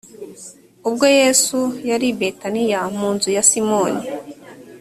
ubwo 0.87 1.05
yesu 1.19 1.59
yari 1.89 2.05
i 2.09 2.15
betaniya 2.19 2.79
mu 2.97 3.07
nzu 3.15 3.29
ya 3.35 3.43
simoni 3.49 4.03